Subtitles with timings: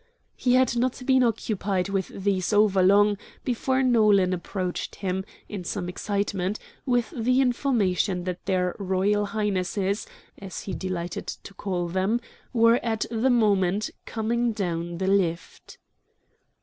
[0.35, 5.87] He had not been occupied with these over long before Nolan approached him, in some
[5.87, 10.07] excitement, with the information that their Royal Highnesses
[10.39, 12.19] as he delighted to call them
[12.51, 15.77] were at that moment "coming down the lift."